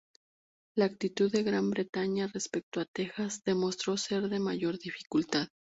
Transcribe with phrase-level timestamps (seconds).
[0.75, 5.49] La actitud de Gran Bretaña respecto a Texas demostró ser de mayor dificultad.